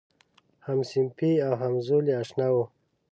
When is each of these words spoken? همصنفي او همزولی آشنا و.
همصنفي 0.67 1.31
او 1.47 1.53
همزولی 1.61 2.13
آشنا 2.21 2.47
و. 2.53 2.57